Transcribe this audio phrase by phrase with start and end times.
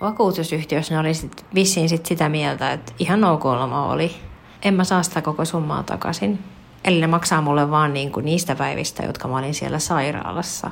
[0.00, 4.12] vakuutusyhtiössä ne oli sit vissiin sit sitä mieltä, että ihan ok loma oli.
[4.62, 6.38] En mä saa sitä koko summaa takaisin.
[6.84, 10.70] Eli ne maksaa mulle vaan niin kuin niistä päivistä, jotka mä olin siellä sairaalassa.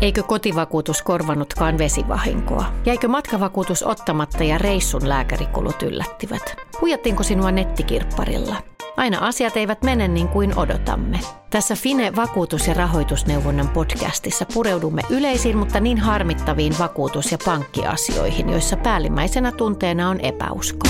[0.00, 2.64] Eikö kotivakuutus korvannutkaan vesivahinkoa?
[2.86, 6.56] Jäikö matkavakuutus ottamatta ja reissun lääkärikulut yllättivät?
[6.80, 8.73] Huijattiinko sinua nettikirpparilla?
[8.96, 11.20] Aina asiat eivät mene niin kuin odotamme.
[11.50, 18.76] Tässä Fine vakuutus- ja rahoitusneuvonnan podcastissa pureudumme yleisiin, mutta niin harmittaviin vakuutus- ja pankkiasioihin, joissa
[18.76, 20.86] päällimmäisenä tunteena on epäusko.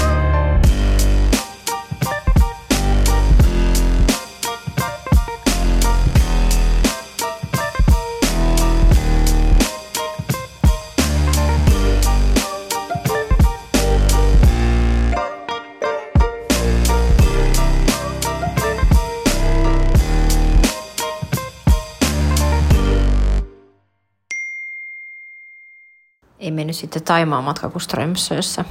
[26.44, 28.64] Ei mennyt sitten Taimaan matka kuin Strömsössä.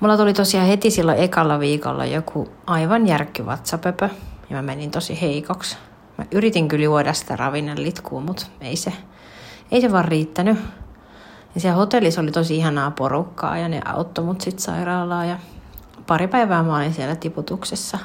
[0.00, 4.08] Mulla tuli tosiaan heti silloin ekalla viikolla joku aivan järkky vatsapöpö
[4.50, 5.76] ja mä menin tosi heikoksi.
[6.18, 8.92] Mä yritin kyllä juoda sitä ravinnelitkua, mutta ei se,
[9.70, 10.58] ei se vaan riittänyt.
[11.54, 15.38] Ja siellä hotellissa oli tosi ihanaa porukkaa ja ne auttoi mut sitten sairaalaan ja
[16.06, 17.98] pari päivää mä olin siellä tiputuksessa.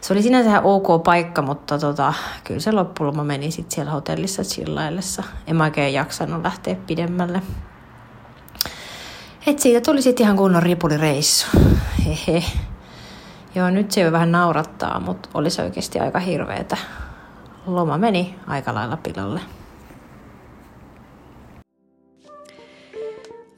[0.00, 2.12] Se oli sinänsä ihan ok paikka, mutta tota,
[2.44, 5.22] kyllä se loppuloma meni sitten siellä hotellissa chillaillessa.
[5.46, 7.42] En mä oikein jaksanut lähteä pidemmälle.
[9.46, 11.46] Et siitä tuli sitten ihan kunnon ripulireissu.
[12.06, 12.44] Hehe.
[13.54, 16.76] Joo, nyt se jo vähän naurattaa, mutta olisi oikeasti aika hirveetä.
[17.66, 19.40] Loma meni aika lailla pilalle.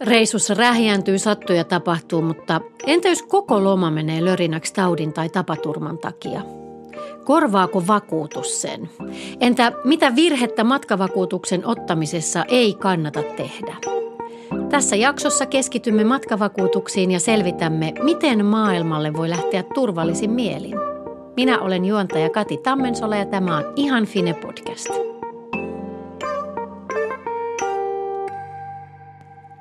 [0.01, 5.99] Reissussa rähjääntyy, sattuu ja tapahtuu, mutta entä jos koko loma menee lörinäksi taudin tai tapaturman
[5.99, 6.41] takia?
[7.25, 8.91] Korvaako vakuutus sen?
[9.41, 13.77] Entä mitä virhettä matkavakuutuksen ottamisessa ei kannata tehdä?
[14.71, 20.75] Tässä jaksossa keskitymme matkavakuutuksiin ja selvitämme, miten maailmalle voi lähteä turvallisin mielin.
[21.37, 25.18] Minä olen juontaja Kati Tammensola ja tämä on Ihan Fine podcast.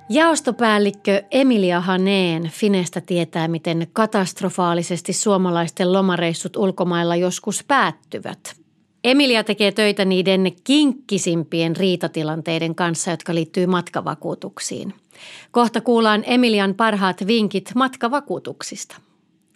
[0.09, 8.55] Jaostopäällikkö Emilia Haneen Finestä tietää, miten katastrofaalisesti suomalaisten lomareissut ulkomailla joskus päättyvät.
[9.03, 14.93] Emilia tekee töitä niiden kinkkisimpien riitatilanteiden kanssa, jotka liittyy matkavakuutuksiin.
[15.51, 18.95] Kohta kuullaan Emilian parhaat vinkit matkavakuutuksista.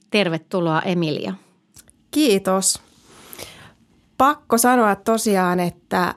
[0.10, 1.34] Tervetuloa Emilia.
[2.12, 2.82] Kiitos.
[4.18, 6.16] Pakko sanoa tosiaan, että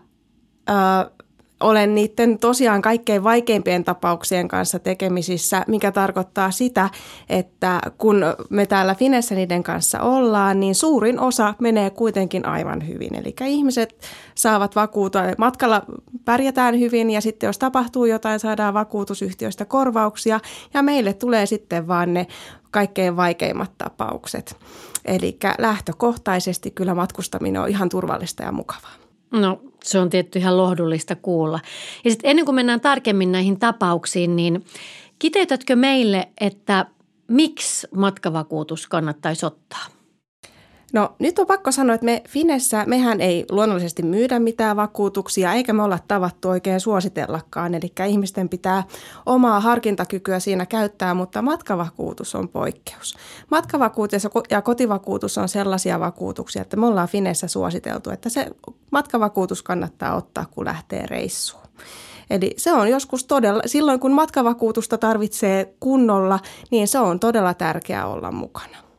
[1.64, 6.90] olen niiden tosiaan kaikkein vaikeimpien tapauksien kanssa tekemisissä, mikä tarkoittaa sitä,
[7.28, 13.14] että kun me täällä Finessä niiden kanssa ollaan, niin suurin osa menee kuitenkin aivan hyvin.
[13.14, 13.96] Eli ihmiset
[14.34, 15.82] saavat vakuutua, matkalla
[16.24, 20.40] pärjätään hyvin ja sitten jos tapahtuu jotain, saadaan vakuutusyhtiöistä korvauksia
[20.74, 22.26] ja meille tulee sitten vaan ne
[22.70, 24.56] kaikkein vaikeimmat tapaukset.
[25.04, 28.92] Eli lähtökohtaisesti kyllä matkustaminen on ihan turvallista ja mukavaa.
[29.32, 31.60] No se on tietty ihan lohdullista kuulla.
[32.04, 34.64] Ja sitten ennen kuin mennään tarkemmin näihin tapauksiin, niin
[35.18, 36.86] kiteytätkö meille, että
[37.28, 39.86] miksi matkavakuutus kannattaisi ottaa?
[40.94, 45.72] No nyt on pakko sanoa, että me Finessä, mehän ei luonnollisesti myydä mitään vakuutuksia, eikä
[45.72, 47.74] me olla tavattu oikein suositellakaan.
[47.74, 48.82] Eli ihmisten pitää
[49.26, 53.16] omaa harkintakykyä siinä käyttää, mutta matkavakuutus on poikkeus.
[53.50, 58.50] Matkavakuutus ja kotivakuutus on sellaisia vakuutuksia, että me ollaan Finessä suositeltu, että se
[58.90, 61.64] matkavakuutus kannattaa ottaa, kun lähtee reissuun.
[62.30, 66.38] Eli se on joskus todella, silloin kun matkavakuutusta tarvitsee kunnolla,
[66.70, 68.93] niin se on todella tärkeää olla mukana.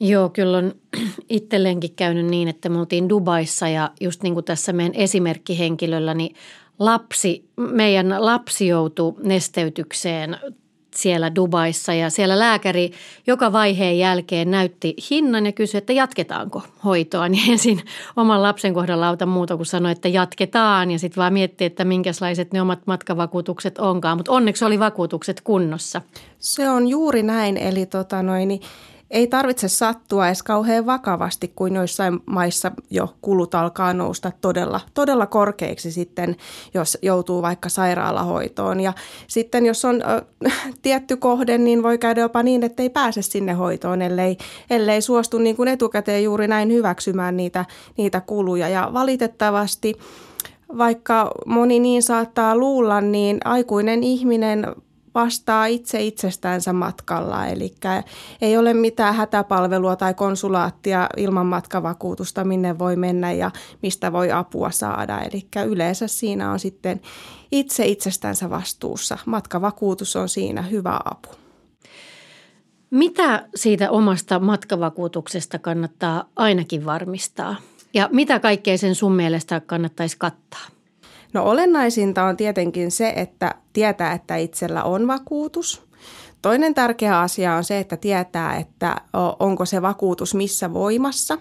[0.00, 0.74] Joo, kyllä on
[1.28, 6.36] itselleenkin käynyt niin, että me oltiin Dubaissa ja just niin kuin tässä meidän esimerkkihenkilöllä, niin
[6.78, 10.36] lapsi, meidän lapsi joutui nesteytykseen
[10.94, 12.92] siellä Dubaissa ja siellä lääkäri
[13.26, 17.28] joka vaiheen jälkeen näytti hinnan ja kysyi, että jatketaanko hoitoa.
[17.30, 17.80] Niin ensin
[18.16, 22.52] oman lapsen kohdalla auta muuta kuin sanoi, että jatketaan ja sitten vaan miettii, että minkälaiset
[22.52, 24.16] ne omat matkavakuutukset onkaan.
[24.16, 26.02] Mutta onneksi oli vakuutukset kunnossa.
[26.38, 28.60] Se on juuri näin, eli tota noin, niin
[29.10, 35.26] ei tarvitse sattua edes kauhean vakavasti, kuin joissain maissa jo kulut alkaa nousta todella, todella
[35.26, 36.36] korkeiksi sitten,
[36.74, 38.80] jos joutuu vaikka sairaalahoitoon.
[38.80, 38.92] Ja
[39.26, 40.24] sitten jos on ö,
[40.82, 44.36] tietty kohde, niin voi käydä jopa niin, että ei pääse sinne hoitoon, ellei,
[44.70, 47.64] ellei suostu niin kuin etukäteen juuri näin hyväksymään niitä,
[47.96, 48.68] niitä kuluja.
[48.68, 49.94] Ja valitettavasti
[50.78, 54.66] vaikka moni niin saattaa luulla, niin aikuinen ihminen
[55.14, 57.46] vastaa itse itsestänsä matkalla.
[57.46, 57.74] Eli
[58.40, 63.50] ei ole mitään hätäpalvelua tai konsulaattia ilman matkavakuutusta, minne voi mennä ja
[63.82, 65.20] mistä voi apua saada.
[65.20, 67.00] Eli yleensä siinä on sitten
[67.52, 69.18] itse itsestänsä vastuussa.
[69.26, 71.28] Matkavakuutus on siinä hyvä apu.
[72.90, 77.56] Mitä siitä omasta matkavakuutuksesta kannattaa ainakin varmistaa?
[77.94, 80.79] Ja mitä kaikkea sen sun mielestä kannattaisi kattaa?
[81.32, 85.90] No olennaisinta on tietenkin se, että tietää, että itsellä on vakuutus.
[86.42, 88.96] Toinen tärkeä asia on se, että tietää, että
[89.38, 91.38] onko se vakuutus missä voimassa.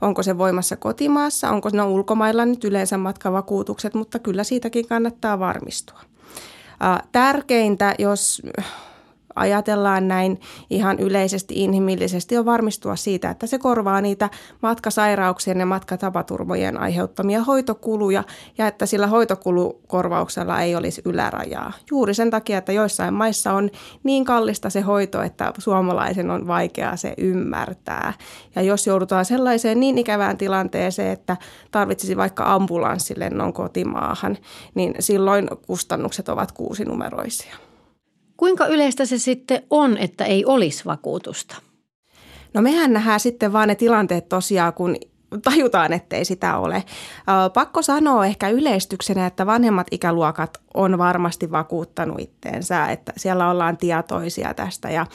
[0.00, 6.00] Onko se voimassa kotimaassa, onko ne ulkomailla nyt yleensä matkavakuutukset, mutta kyllä siitäkin kannattaa varmistua.
[7.12, 8.42] Tärkeintä, jos
[9.34, 10.40] ajatellaan näin
[10.70, 14.30] ihan yleisesti inhimillisesti, on varmistua siitä, että se korvaa niitä
[14.62, 18.24] matkasairauksien ja matkatapaturmojen aiheuttamia hoitokuluja
[18.58, 21.72] ja että sillä hoitokulukorvauksella ei olisi ylärajaa.
[21.90, 23.70] Juuri sen takia, että joissain maissa on
[24.02, 28.12] niin kallista se hoito, että suomalaisen on vaikea se ymmärtää.
[28.54, 31.36] Ja jos joudutaan sellaiseen niin ikävään tilanteeseen, että
[31.70, 34.38] tarvitsisi vaikka ambulanssilennon kotimaahan,
[34.74, 37.71] niin silloin kustannukset ovat kuusinumeroisia.
[38.42, 41.56] Kuinka yleistä se sitten on, että ei olisi vakuutusta?
[42.54, 44.96] No mehän nähdään sitten vaan ne tilanteet tosiaan, kun
[45.44, 46.84] tajutaan, ettei sitä ole.
[47.54, 54.54] Pakko sanoa ehkä yleistyksenä, että vanhemmat ikäluokat on varmasti vakuuttanut itteensä, että siellä ollaan tietoisia
[54.54, 55.06] tästä ja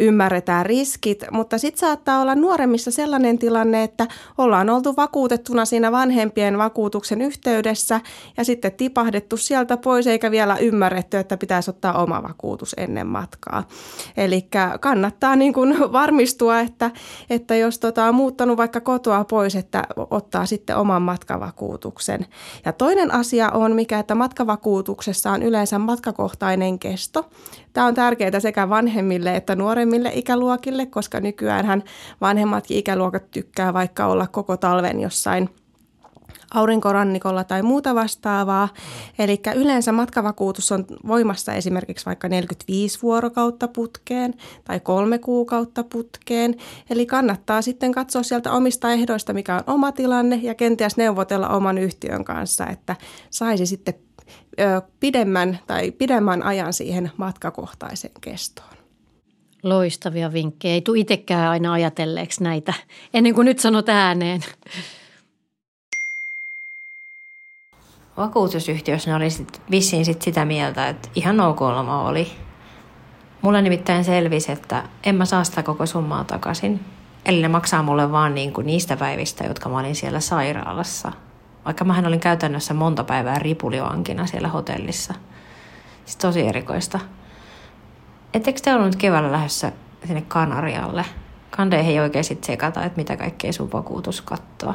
[0.00, 4.06] ymmärretään riskit, mutta sitten saattaa olla nuoremmissa sellainen tilanne, että
[4.38, 8.00] ollaan oltu vakuutettuna siinä vanhempien vakuutuksen yhteydessä
[8.36, 13.64] ja sitten tipahdettu sieltä pois eikä vielä ymmärretty, että pitäisi ottaa oma vakuutus ennen matkaa.
[14.16, 14.48] Eli
[14.80, 16.90] kannattaa niin kuin varmistua, että,
[17.30, 22.26] että jos tota on muuttanut vaikka kotoa pois, että ottaa sitten oman matkavakuutuksen.
[22.64, 24.14] Ja toinen asia on, mikä että
[24.82, 27.30] matkavakuutuksessa on yleensä matkakohtainen kesto.
[27.72, 31.82] Tämä on tärkeää sekä vanhemmille että nuoremmille ikäluokille, koska nykyään
[32.20, 35.48] vanhemmatkin ikäluokat tykkää vaikka olla koko talven jossain–
[36.54, 38.68] aurinkorannikolla tai muuta vastaavaa.
[39.18, 44.34] Eli yleensä matkavakuutus on voimassa esimerkiksi vaikka 45 vuorokautta putkeen
[44.64, 46.56] tai kolme kuukautta putkeen.
[46.90, 51.78] Eli kannattaa sitten katsoa sieltä omista ehdoista, mikä on oma tilanne ja kenties neuvotella oman
[51.78, 52.96] yhtiön kanssa, että
[53.30, 53.94] saisi sitten
[55.00, 58.68] pidemmän tai pidemmän ajan siihen matkakohtaiseen kestoon.
[59.62, 60.74] Loistavia vinkkejä.
[60.74, 62.74] Ei tule itsekään aina ajatelleeksi näitä
[63.14, 64.40] ennen kuin nyt sanot ääneen.
[68.16, 72.32] vakuutusyhtiössä ne oli sit vissiin sit sitä mieltä, että ihan ok loma oli.
[73.42, 76.80] Mulle nimittäin selvisi, että en mä saa sitä koko summaa takaisin.
[77.24, 81.12] Eli ne maksaa mulle vaan niin kuin niistä päivistä, jotka mä olin siellä sairaalassa.
[81.64, 85.14] Vaikka mähän olin käytännössä monta päivää ripulivankina siellä hotellissa.
[86.04, 87.00] Siis tosi erikoista.
[88.34, 89.72] Ettekö te ollut nyt keväällä lähdössä
[90.06, 91.04] sinne Kanarialle?
[91.50, 94.74] Kande ei oikein sitten sekata, että mitä kaikkea sun vakuutus kattoo.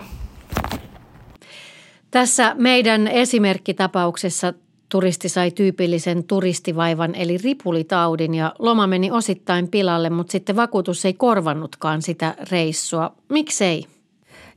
[2.12, 4.54] Tässä meidän esimerkkitapauksessa
[4.90, 11.14] turisti sai tyypillisen turistivaivan eli ripulitaudin ja loma meni osittain pilalle, mutta sitten vakuutus ei
[11.14, 13.14] korvannutkaan sitä reissua.
[13.30, 13.97] Miksei?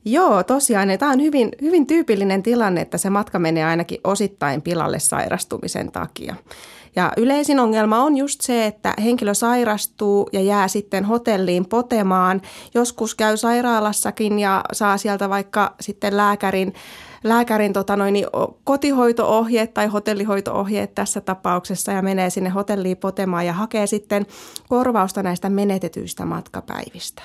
[0.05, 0.87] Joo, tosiaan.
[0.99, 6.35] Tämä on hyvin, hyvin tyypillinen tilanne, että se matka menee ainakin osittain pilalle sairastumisen takia.
[6.95, 12.41] Ja yleisin ongelma on just se, että henkilö sairastuu ja jää sitten hotelliin potemaan.
[12.73, 16.73] Joskus käy sairaalassakin ja saa sieltä vaikka sitten lääkärin
[17.23, 18.25] lääkärin tota noin, niin
[18.63, 24.25] kotihoitoohjeet tai hotellihoitoohjeet tässä tapauksessa ja menee sinne hotelliin potemaan ja hakee sitten
[24.69, 27.21] korvausta näistä menetetyistä matkapäivistä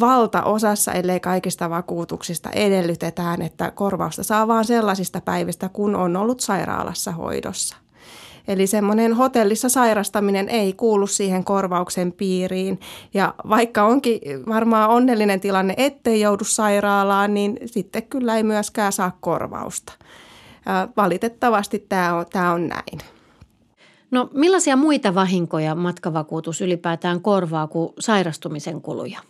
[0.00, 7.12] valtaosassa, ellei kaikista vakuutuksista edellytetään, että korvausta saa vain sellaisista päivistä, kun on ollut sairaalassa
[7.12, 7.76] hoidossa.
[8.48, 12.80] Eli semmoinen hotellissa sairastaminen ei kuulu siihen korvauksen piiriin.
[13.14, 19.16] Ja vaikka onkin varmaan onnellinen tilanne, ettei joudu sairaalaan, niin sitten kyllä ei myöskään saa
[19.20, 19.92] korvausta.
[20.96, 22.98] Valitettavasti tämä on, tämä on näin.
[24.10, 29.20] No millaisia muita vahinkoja matkavakuutus ylipäätään korvaa kuin sairastumisen kuluja?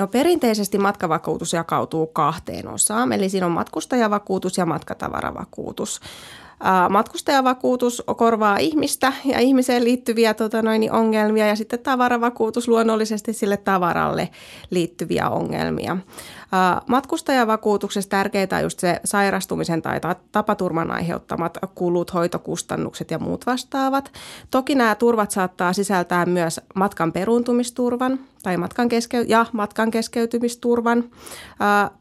[0.00, 6.00] No perinteisesti matkavakuutus jakautuu kahteen osaan, eli siinä on matkustajavakuutus ja matkatavaravakuutus.
[6.90, 14.28] Matkustajavakuutus korvaa ihmistä ja ihmiseen liittyviä tota noin, ongelmia ja sitten tavaravakuutus luonnollisesti sille tavaralle
[14.70, 15.96] liittyviä ongelmia.
[16.86, 20.00] Matkustajavakuutuksessa tärkeää on just se sairastumisen tai
[20.32, 24.12] tapaturman aiheuttamat kulut, hoitokustannukset ja muut vastaavat.
[24.50, 31.04] Toki nämä turvat saattaa sisältää myös matkan peruuntumisturvan tai matkan keskeut- ja matkan keskeytymisturvan.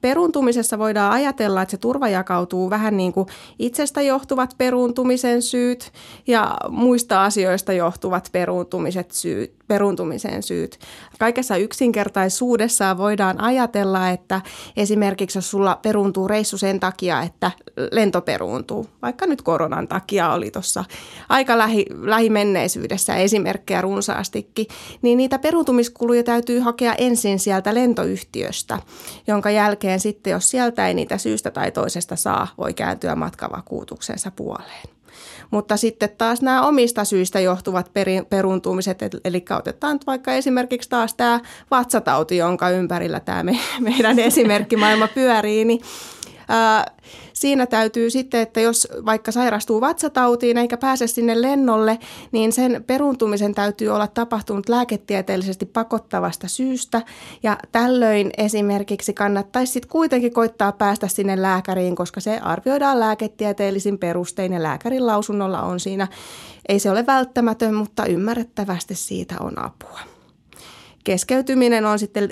[0.02, 3.28] Peruuntumisessa voidaan ajatella, että se turva jakautuu vähän niin kuin
[3.60, 5.92] itsestä johtuvat peruuntumisen syyt
[6.28, 10.80] ja muista asioista johtuvat peruuntumiset syyt, peruuntumisen syyt.
[11.20, 14.42] Kaikessa yksinkertaisuudessaan voidaan ajatella, että
[14.78, 17.52] esimerkiksi jos sulla peruuntuu reissu sen takia, että
[17.92, 20.84] lento peruuntuu, vaikka nyt koronan takia oli tuossa
[21.30, 24.68] aika lähi, lähimenneisyydessä esimerkkejä runsaastikin,
[25.02, 28.80] niin niitä peruuntumiskuluja täytyy hakea ensin sieltä lentoyhtiöstä,
[29.28, 34.99] jonka jälkeen sitten, jos sieltä ei niitä syystä tai toisesta saa, voi kääntyä matkavakuutuksensa puoleen.
[35.52, 37.92] Mutta sitten taas nämä omista syistä johtuvat
[38.30, 41.40] peruuntumiset, eli otetaan vaikka esimerkiksi taas tämä
[41.72, 45.82] vatsatauti, jonka ympärillä tämä me, meidän esimerkkimaailma pyörii, niin
[47.40, 52.00] siinä täytyy sitten, että jos vaikka sairastuu vatsatautiin eikä pääse sinne lennolle,
[52.32, 57.02] niin sen peruuntumisen täytyy olla tapahtunut lääketieteellisesti pakottavasta syystä.
[57.44, 64.54] Ja tällöin esimerkiksi kannattaisi sitten kuitenkin koittaa päästä sinne lääkäriin, koska se arvioidaan lääketieteellisin perustein
[64.54, 66.08] ja lääkärin lausunnolla on siinä.
[66.70, 70.19] Ei se ole välttämätön, mutta ymmärrettävästi siitä on apua
[71.04, 72.30] keskeytyminen on sitten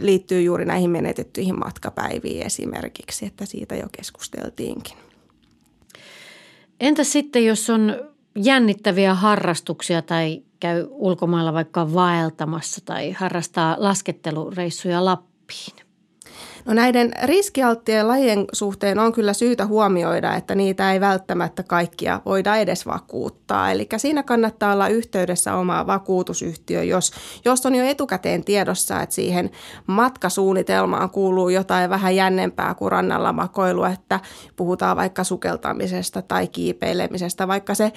[0.00, 4.96] liittyy juuri näihin menetettyihin matkapäiviin esimerkiksi, että siitä jo keskusteltiinkin.
[6.80, 7.96] Entä sitten, jos on
[8.36, 15.83] jännittäviä harrastuksia tai käy ulkomailla vaikka vaeltamassa tai harrastaa laskettelureissuja Lappiin?
[16.66, 22.56] No näiden riskialttien lajien suhteen on kyllä syytä huomioida, että niitä ei välttämättä kaikkia voida
[22.56, 23.70] edes vakuuttaa.
[23.70, 27.12] Eli siinä kannattaa olla yhteydessä oma vakuutusyhtiö, jos,
[27.44, 29.50] jos on jo etukäteen tiedossa, että siihen
[29.86, 34.20] matkasuunnitelmaan kuuluu jotain vähän jännempää kuin rannalla makoilu, että
[34.56, 37.92] puhutaan vaikka sukeltamisesta tai kiipeilemisestä, vaikka se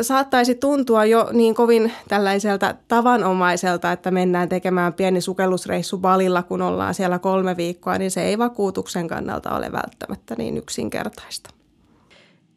[0.00, 6.94] saattaisi tuntua jo niin kovin tällaiselta tavanomaiselta, että mennään tekemään pieni sukellusreissu balilla, kun ollaan
[6.94, 11.50] siellä kolme viikkoa, niin niin se ei vakuutuksen kannalta ole välttämättä niin yksinkertaista.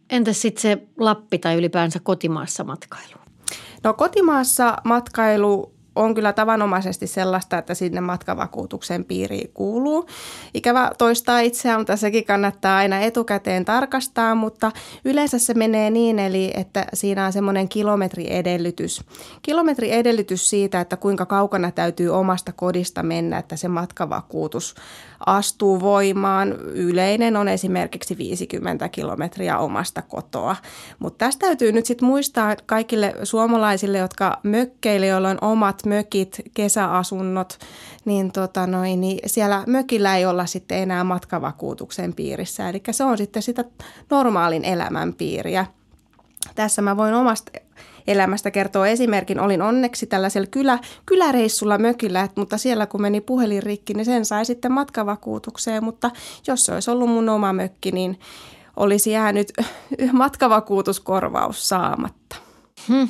[0.09, 3.19] Entäs sitten se Lappi tai ylipäänsä kotimaassa matkailu?
[3.83, 10.05] No kotimaassa matkailu on kyllä tavanomaisesti sellaista, että sinne matkavakuutuksen piiriin kuuluu.
[10.53, 14.71] Ikävä toistaa itseään, mutta sekin kannattaa aina etukäteen tarkastaa, mutta
[15.05, 19.03] yleensä se menee niin, eli että siinä on semmoinen kilometriedellytys.
[19.41, 24.75] Kilometriedellytys siitä, että kuinka kaukana täytyy omasta kodista mennä, että se matkavakuutus
[25.25, 26.51] astuu voimaan.
[26.73, 30.55] Yleinen on esimerkiksi 50 kilometriä omasta kotoa.
[30.99, 37.59] Mutta tästä täytyy nyt sitten muistaa kaikille suomalaisille, jotka mökkeille, joilla on omat mökit, kesäasunnot,
[38.05, 42.69] niin, tota noin, niin siellä mökillä ei olla sitten enää matkavakuutuksen piirissä.
[42.69, 43.65] Eli se on sitten sitä
[44.09, 45.65] normaalin elämän piiriä.
[46.55, 47.51] Tässä mä voin omasta
[48.11, 49.39] elämästä kertoo esimerkin.
[49.39, 54.45] Olin onneksi tällaisella kylä, kyläreissulla mökillä, mutta siellä kun meni puhelin rikki, niin sen sai
[54.45, 55.83] sitten matkavakuutukseen.
[55.83, 56.11] Mutta
[56.47, 58.19] jos se olisi ollut mun oma mökki, niin
[58.77, 59.51] olisi jäänyt
[60.11, 62.35] matkavakuutuskorvaus saamatta.
[62.87, 63.07] Hmm.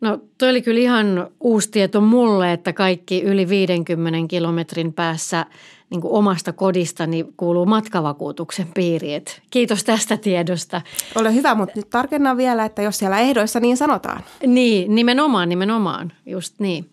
[0.00, 5.46] No toi oli kyllä ihan uusi tieto mulle, että kaikki yli 50 kilometrin päässä
[5.92, 9.24] niin kuin omasta kodistani kuuluu matkavakuutuksen piiriin.
[9.50, 10.82] Kiitos tästä tiedosta.
[11.14, 14.24] Ole hyvä, mutta nyt tarkennan vielä, että jos siellä ehdoissa niin sanotaan.
[14.46, 16.90] Niin, nimenomaan, nimenomaan, just niin.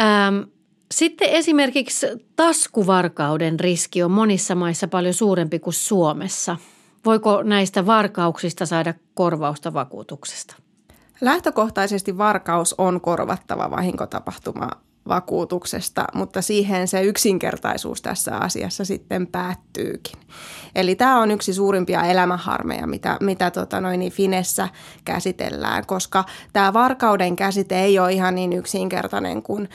[0.00, 0.36] Ähm,
[0.90, 6.56] sitten esimerkiksi taskuvarkauden riski on monissa maissa paljon suurempi kuin Suomessa.
[7.04, 10.56] Voiko näistä varkauksista saada korvausta vakuutuksesta?
[11.20, 14.70] Lähtökohtaisesti varkaus on korvattava vahinkotapahtuma
[15.08, 20.18] vakuutuksesta, mutta siihen se yksinkertaisuus tässä asiassa sitten päättyykin.
[20.74, 24.68] Eli tämä on yksi suurimpia elämänharmeja, mitä, mitä tota noin, niin Finessä
[25.04, 29.68] käsitellään, koska tämä varkauden käsite ei ole ihan niin yksinkertainen kuin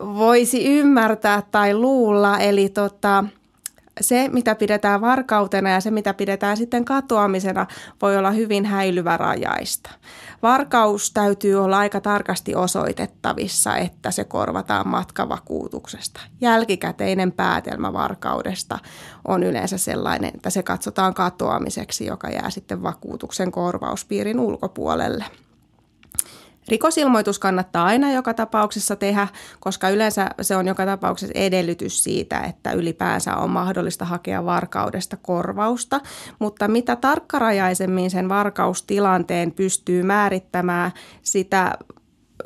[0.00, 2.38] voisi ymmärtää tai luulla.
[2.38, 3.24] Eli tota,
[4.00, 7.66] se, mitä pidetään varkautena ja se, mitä pidetään sitten katoamisena,
[8.02, 9.90] voi olla hyvin häilyvä rajaista.
[10.42, 16.20] Varkaus täytyy olla aika tarkasti osoitettavissa, että se korvataan matkavakuutuksesta.
[16.40, 18.78] Jälkikäteinen päätelmä varkaudesta
[19.28, 25.24] on yleensä sellainen, että se katsotaan katoamiseksi, joka jää sitten vakuutuksen korvauspiirin ulkopuolelle.
[26.70, 29.28] Rikosilmoitus kannattaa aina joka tapauksessa tehdä,
[29.60, 36.00] koska yleensä se on joka tapauksessa edellytys siitä, että ylipäänsä on mahdollista hakea varkaudesta korvausta.
[36.38, 41.72] Mutta mitä tarkkarajaisemmin sen varkaustilanteen pystyy määrittämään, sitä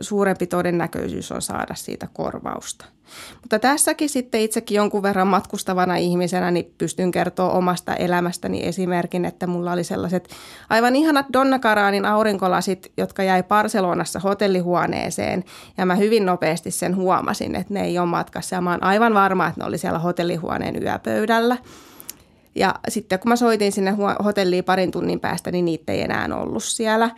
[0.00, 2.93] suurempi todennäköisyys on saada siitä korvausta.
[3.40, 9.46] Mutta tässäkin sitten itsekin jonkun verran matkustavana ihmisenä niin pystyn kertoa omasta elämästäni esimerkin, että
[9.46, 10.28] mulla oli sellaiset
[10.70, 15.44] aivan ihanat Donna Karanin aurinkolasit, jotka jäi Barcelonassa hotellihuoneeseen
[15.78, 19.14] ja mä hyvin nopeasti sen huomasin, että ne ei ole matkassa ja mä oon aivan
[19.14, 21.56] varma, että ne oli siellä hotellihuoneen yöpöydällä.
[22.54, 23.94] Ja sitten kun mä soitin sinne
[24.24, 27.10] hotelliin parin tunnin päästä, niin niitä ei enää ollut siellä.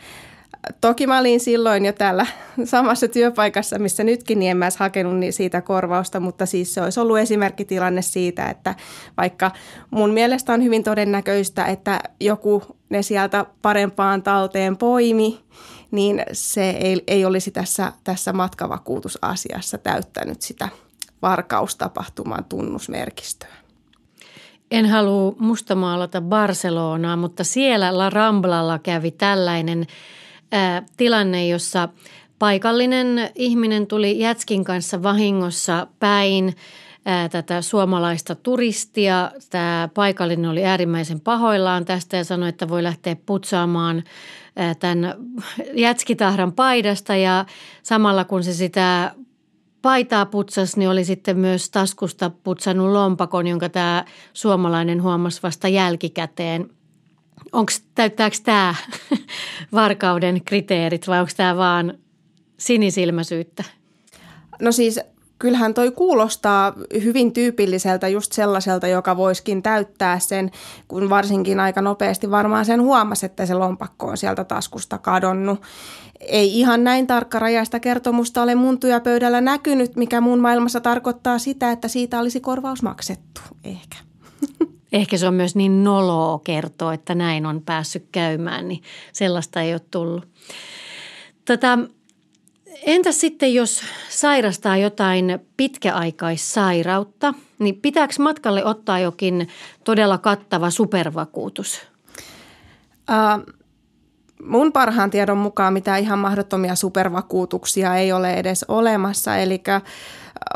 [0.81, 2.25] Toki mä olin silloin jo täällä
[2.65, 6.99] samassa työpaikassa, missä nytkin, niin en mä hakenut niin siitä korvausta, mutta siis se olisi
[6.99, 8.75] ollut esimerkkitilanne siitä, että
[9.17, 9.51] vaikka
[9.91, 15.39] mun mielestä on hyvin todennäköistä, että joku ne sieltä parempaan talteen poimi,
[15.91, 20.69] niin se ei, ei olisi tässä, tässä matkavakuutusasiassa täyttänyt sitä
[21.21, 23.53] varkaustapahtuman tunnusmerkistöä.
[24.71, 29.87] En halua mustamaalata Barcelonaa, mutta siellä La Ramblalla kävi tällainen
[30.97, 31.89] tilanne, jossa
[32.39, 36.55] paikallinen ihminen tuli Jätskin kanssa vahingossa päin
[37.31, 39.31] tätä suomalaista turistia.
[39.49, 44.03] Tämä paikallinen oli äärimmäisen pahoillaan tästä ja sanoi, että voi lähteä putsaamaan
[44.79, 45.15] tämän
[45.73, 47.45] jätskitahran paidasta ja
[47.83, 49.15] samalla kun se sitä
[49.81, 56.69] paitaa putsas, niin oli sitten myös taskusta putsannut lompakon, jonka tämä suomalainen huomasi vasta jälkikäteen.
[57.51, 58.75] Onko, täyttääkö tämä
[59.71, 61.93] varkauden kriteerit vai onko tämä vaan
[62.57, 63.63] sinisilmäisyyttä?
[64.61, 64.99] No siis
[65.39, 70.51] kyllähän toi kuulostaa hyvin tyypilliseltä just sellaiselta, joka voiskin täyttää sen,
[70.87, 75.61] kun varsinkin aika nopeasti varmaan sen huomasi, että se lompakko on sieltä taskusta kadonnut.
[76.19, 81.87] Ei ihan näin tarkkarajaista kertomusta ole mun työpöydällä näkynyt, mikä mun maailmassa tarkoittaa sitä, että
[81.87, 83.97] siitä olisi korvaus maksettu, ehkä.
[84.91, 88.81] Ehkä se on myös niin noloa kertoa, että näin on päässyt käymään, niin
[89.13, 90.27] sellaista ei ole tullut.
[91.45, 91.79] Tota,
[92.87, 99.47] Entäs sitten, jos sairastaa jotain pitkäaikaissairautta, niin pitääkö matkalle ottaa jokin
[99.83, 101.81] todella kattava supervakuutus?
[103.09, 103.53] Uh,
[104.43, 109.37] mun parhaan tiedon mukaan mitään ihan mahdottomia supervakuutuksia ei ole edes olemassa.
[109.37, 109.63] Eli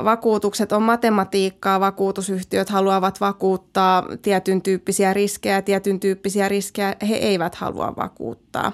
[0.04, 7.94] vakuutukset on matematiikkaa, vakuutusyhtiöt haluavat vakuuttaa tietyn tyyppisiä riskejä, tietyn tyyppisiä riskejä he eivät halua
[7.98, 8.72] vakuuttaa.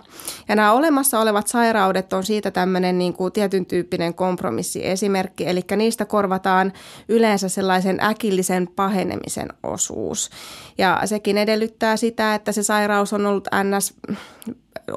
[0.48, 6.06] Ja nämä olemassa olevat sairaudet on siitä tämmöinen niin kuin tietyn tyyppinen kompromissiesimerkki, eli niistä
[6.06, 6.74] korvataan
[7.10, 10.30] yleensä sellaisen äkillisen pahenemisen osuus.
[10.78, 13.94] Ja sekin edellyttää sitä, että se sairaus on ollut ns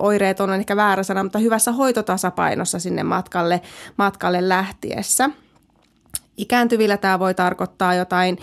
[0.00, 3.60] oireet on ehkä väärä sana, mutta hyvässä hoitotasapainossa sinne matkalle,
[3.96, 5.30] matkalle lähtiessä–
[6.40, 8.38] Ikääntyvillä tämä voi tarkoittaa jotain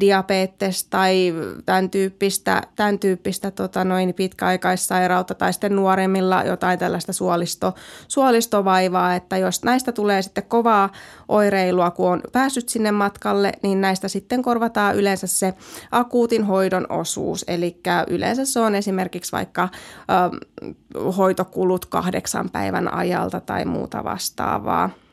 [0.00, 1.34] diabetes tai
[1.66, 7.74] tämän tyyppistä, tämän tyyppistä tota noin pitkäaikaissairautta tai sitten nuoremmilla jotain tällaista suolisto,
[8.08, 10.92] suolistovaivaa, että jos näistä tulee sitten kovaa
[11.28, 15.54] oireilua, kun on päässyt sinne matkalle, niin näistä sitten korvataan yleensä se
[15.90, 23.64] akuutin hoidon osuus, eli yleensä se on esimerkiksi vaikka ö, hoitokulut kahdeksan päivän ajalta tai
[23.64, 25.05] muuta vastaavaa.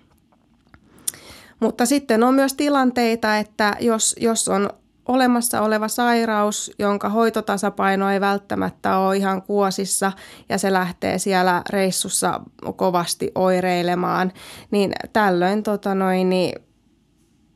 [1.60, 4.70] Mutta sitten on myös tilanteita, että jos, jos on
[5.08, 10.12] olemassa oleva sairaus, jonka hoitotasapaino ei välttämättä ole ihan kuosissa
[10.50, 12.42] ja se lähtee siellä reissussa
[12.76, 14.32] kovasti oireilemaan,
[14.72, 16.62] niin tällöin tota noin, niin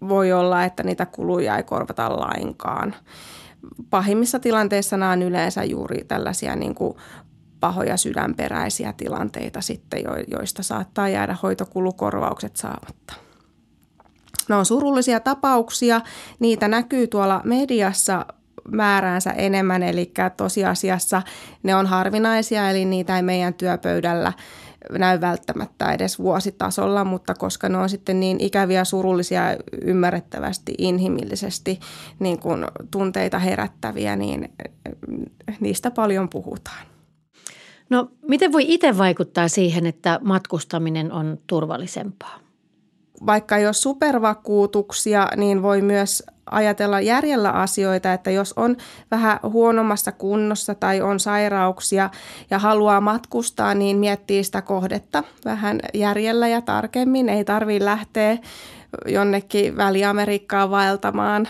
[0.09, 2.95] voi olla, että niitä kuluja ei korvata lainkaan.
[3.89, 6.97] Pahimmissa tilanteissa nämä on yleensä juuri tällaisia niin kuin
[7.59, 13.26] pahoja sydänperäisiä tilanteita sitten, joista saattaa jäädä hoitokulukorvaukset saamatta.
[14.49, 16.01] Ne on surullisia tapauksia,
[16.39, 18.25] niitä näkyy tuolla mediassa
[18.71, 21.21] määräänsä enemmän, eli tosiasiassa
[21.63, 24.33] ne on harvinaisia, eli niitä ei meidän työpöydällä
[24.91, 29.41] näy välttämättä edes vuositasolla, mutta koska ne on sitten niin ikäviä, surullisia,
[29.81, 31.79] ymmärrettävästi, inhimillisesti
[32.19, 34.53] niin kuin tunteita herättäviä, niin
[35.59, 36.87] niistä paljon puhutaan.
[37.89, 42.46] No miten voi itse vaikuttaa siihen, että matkustaminen on turvallisempaa?
[43.25, 48.77] Vaikka ei ole supervakuutuksia, niin voi myös ajatella järjellä asioita, että jos on
[49.11, 52.09] vähän huonommassa kunnossa tai on sairauksia
[52.49, 57.29] ja haluaa matkustaa, niin miettii sitä kohdetta vähän järjellä ja tarkemmin.
[57.29, 58.37] Ei tarvitse lähteä
[59.05, 61.47] jonnekin Väli-Amerikkaan vaeltamaan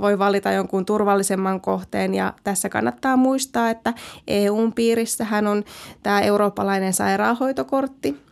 [0.00, 3.94] voi valita jonkun turvallisemman kohteen ja tässä kannattaa muistaa, että
[4.28, 5.64] EUn piirissähän on
[6.02, 8.29] tämä eurooppalainen sairaanhoitokortti,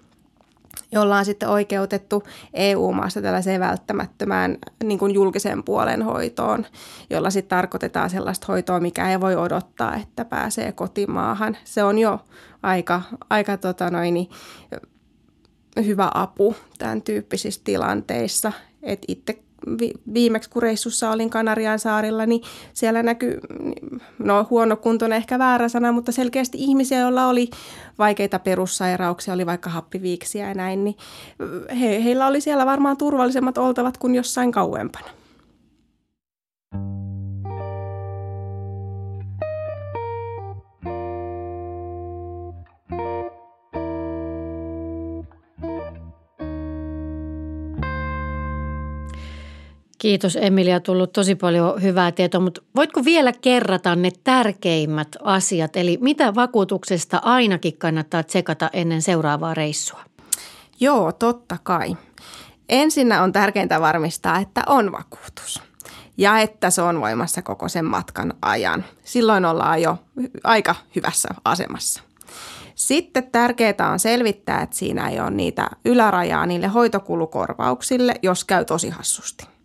[0.92, 2.22] jolla on sitten oikeutettu
[2.54, 6.66] EU-maasta tällaiseen välttämättömään niin kuin julkisen puolen hoitoon,
[7.10, 11.56] jolla sitten tarkoitetaan sellaista hoitoa, mikä ei voi odottaa, että pääsee kotimaahan.
[11.64, 12.20] Se on jo
[12.62, 14.28] aika, aika tota noin,
[15.84, 18.52] hyvä apu tämän tyyppisissä tilanteissa.
[18.82, 19.42] Et itse
[20.14, 22.42] viimeksi kun reissussa olin Kanarian saarilla, niin
[22.72, 23.40] siellä näkyy,
[24.18, 27.50] no huonokuntoinen ehkä väärä sana, mutta selkeästi ihmisiä, joilla oli
[27.98, 30.96] vaikeita perussairauksia, oli vaikka happiviiksiä ja näin, niin
[31.80, 35.08] he, heillä oli siellä varmaan turvallisemmat oltavat kuin jossain kauempana.
[49.98, 55.98] Kiitos Emilia, tullut tosi paljon hyvää tietoa, mutta voitko vielä kerrata ne tärkeimmät asiat, eli
[56.00, 60.00] mitä vakuutuksesta ainakin kannattaa tsekata ennen seuraavaa reissua?
[60.80, 61.96] Joo, totta kai.
[62.68, 65.62] Ensinnä on tärkeintä varmistaa, että on vakuutus
[66.16, 68.84] ja että se on voimassa koko sen matkan ajan.
[69.04, 69.98] Silloin ollaan jo
[70.44, 72.02] aika hyvässä asemassa.
[72.74, 78.90] Sitten tärkeää on selvittää, että siinä ei ole niitä ylärajaa niille hoitokulukorvauksille, jos käy tosi
[78.90, 79.57] hassusti.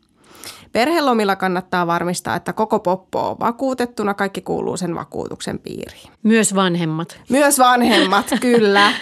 [0.74, 6.12] Perhelomilla kannattaa varmistaa, että koko poppo on vakuutettuna, kaikki kuuluu sen vakuutuksen piiriin.
[6.24, 7.20] Myös vanhemmat.
[7.30, 8.94] Myös vanhemmat, kyllä.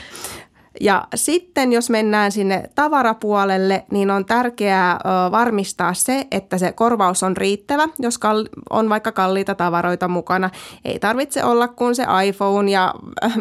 [0.81, 4.99] Ja sitten jos mennään sinne tavarapuolelle, niin on tärkeää
[5.31, 8.19] varmistaa se, että se korvaus on riittävä, jos
[8.69, 10.49] on vaikka kalliita tavaroita mukana.
[10.85, 12.93] Ei tarvitse olla kuin se iPhone ja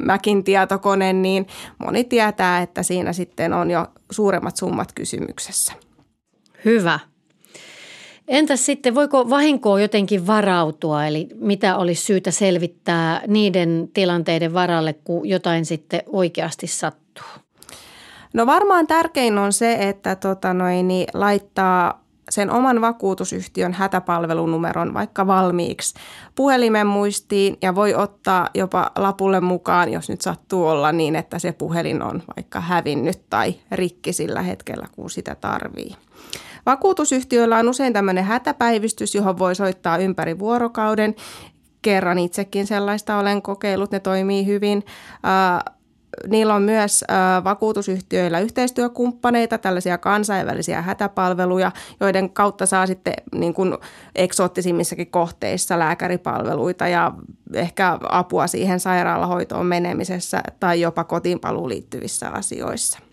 [0.07, 1.47] Macin tietokone, niin
[1.79, 5.73] moni tietää, että siinä sitten on jo suuremmat summat kysymyksessä.
[6.65, 6.99] Hyvä.
[8.31, 15.29] Entäs sitten, voiko vahinkoa jotenkin varautua, eli mitä olisi syytä selvittää niiden tilanteiden varalle, kun
[15.29, 17.25] jotain sitten oikeasti sattuu?
[18.33, 25.27] No varmaan tärkein on se, että tota noin, niin laittaa sen oman vakuutusyhtiön hätäpalvelunumeron vaikka
[25.27, 25.95] valmiiksi
[26.35, 31.53] puhelimen muistiin ja voi ottaa jopa lapulle mukaan, jos nyt sattuu olla niin, että se
[31.53, 35.97] puhelin on vaikka hävinnyt tai rikki sillä hetkellä, kun sitä tarvii.
[36.67, 41.15] Vakuutusyhtiöillä on usein tämmöinen hätäpäivystys, johon voi soittaa ympäri vuorokauden.
[41.83, 44.85] Kerran itsekin sellaista olen kokeillut, ne toimii hyvin.
[46.29, 47.05] Niillä on myös
[47.45, 53.79] vakuutusyhtiöillä yhteistyökumppaneita, tällaisia kansainvälisiä hätäpalveluja, joiden kautta saa sitten niin kuin
[54.15, 57.13] eksoottisimmissakin kohteissa lääkäripalveluita ja
[57.55, 63.10] ehkä apua siihen sairaalahoitoon menemisessä tai jopa kotiinpaluun liittyvissä asioissa.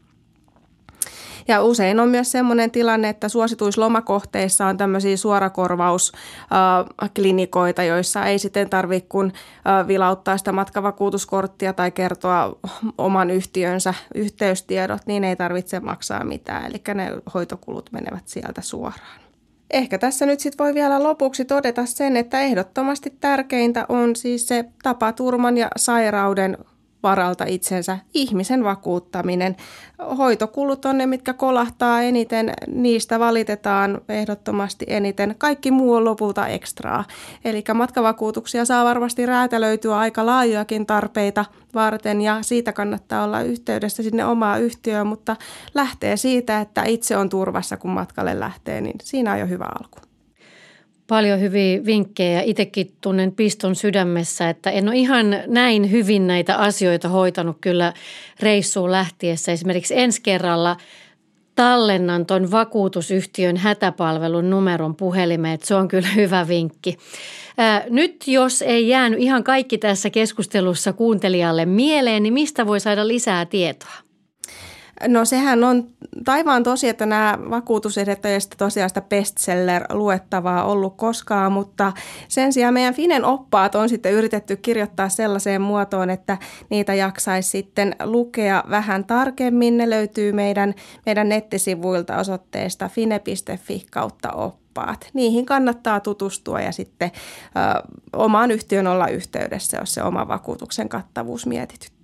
[1.48, 8.70] Ja usein on myös sellainen tilanne, että suosituissa lomakohteissa on tämmöisiä suorakorvausklinikoita, joissa ei sitten
[8.70, 9.32] tarvitse kun
[9.88, 12.58] vilauttaa sitä matkavakuutuskorttia tai kertoa
[12.98, 16.66] oman yhtiönsä yhteystiedot, niin ei tarvitse maksaa mitään.
[16.66, 19.20] Eli ne hoitokulut menevät sieltä suoraan.
[19.72, 24.66] Ehkä tässä nyt sitten voi vielä lopuksi todeta sen, että ehdottomasti tärkeintä on siis se
[24.84, 26.58] tapaturman ja sairauden
[27.04, 29.56] varalta itsensä ihmisen vakuuttaminen.
[30.18, 35.36] Hoitokulut on ne, mitkä kolahtaa eniten, niistä valitetaan ehdottomasti eniten.
[35.38, 37.04] Kaikki muu on lopulta ekstraa.
[37.46, 44.26] Eli matkavakuutuksia saa varmasti räätälöityä aika laajojakin tarpeita varten ja siitä kannattaa olla yhteydessä sinne
[44.26, 45.36] omaa yhtiöön, mutta
[45.76, 50.07] lähtee siitä, että itse on turvassa, kun matkalle lähtee, niin siinä on jo hyvä alku.
[51.08, 52.42] Paljon hyviä vinkkejä.
[52.42, 57.94] Itsekin tunnen piston sydämessä, että en ole ihan näin hyvin näitä asioita hoitanut kyllä
[58.40, 59.52] reissuun lähtiessä.
[59.52, 60.78] Esimerkiksi ensi kerralla
[61.56, 65.60] tallennan tuon vakuutusyhtiön hätäpalvelun numeron puhelimeen.
[65.64, 66.98] Se on kyllä hyvä vinkki.
[67.90, 73.46] Nyt jos ei jäänyt ihan kaikki tässä keskustelussa kuuntelijalle mieleen, niin mistä voi saada lisää
[73.46, 74.07] tietoa?
[75.08, 75.88] No sehän on
[76.26, 78.20] taivaan tosi, että nämä vakuutusehdot
[78.58, 81.94] tosiaan sitä bestseller-luettavaa ollut koskaan, mutta
[82.28, 86.38] sen sijaan meidän Finen oppaat on sitten yritetty kirjoittaa sellaiseen muotoon, että
[86.70, 89.78] niitä jaksaisi sitten lukea vähän tarkemmin.
[89.78, 90.74] Ne löytyy meidän,
[91.06, 95.10] meidän nettisivuilta osoitteesta fine.fi kautta oppaat.
[95.14, 101.46] Niihin kannattaa tutustua ja sitten ö, omaan yhtiön olla yhteydessä, jos se oma vakuutuksen kattavuus
[101.46, 101.97] mietityttää.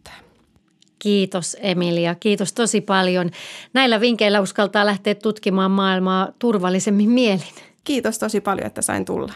[1.04, 3.30] Kiitos Emilia, kiitos tosi paljon.
[3.74, 7.54] Näillä vinkkeillä uskaltaa lähteä tutkimaan maailmaa turvallisemmin mielin.
[7.84, 9.34] Kiitos tosi paljon, että sain tulla.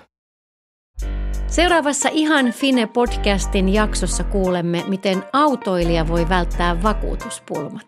[1.48, 7.86] Seuraavassa Ihan Fine-podcastin jaksossa kuulemme, miten autoilija voi välttää vakuutuspulmat.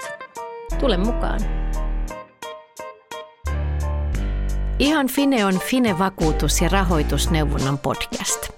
[0.80, 1.40] Tule mukaan.
[4.80, 8.50] Ihan Fine on Fine-vakuutus- ja rahoitusneuvonnan podcast.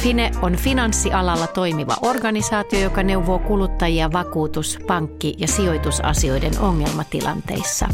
[0.00, 7.88] Fine on finanssialalla toimiva organisaatio, joka neuvoo kuluttajia vakuutus-, pankki- ja sijoitusasioiden ongelmatilanteissa.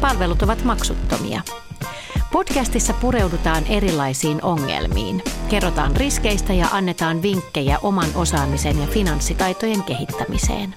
[0.00, 1.40] Palvelut ovat maksuttomia.
[2.32, 5.22] Podcastissa pureudutaan erilaisiin ongelmiin.
[5.48, 10.74] Kerrotaan riskeistä ja annetaan vinkkejä oman osaamisen ja finanssitaitojen kehittämiseen.